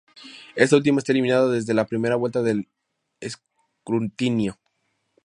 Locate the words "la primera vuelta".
1.75-2.41